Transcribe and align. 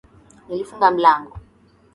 Nilifunga 0.47 0.91
mlango. 0.91 1.35